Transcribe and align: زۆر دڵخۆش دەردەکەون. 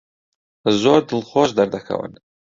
زۆر 0.81 0.99
دڵخۆش 1.09 1.49
دەردەکەون. 1.57 2.11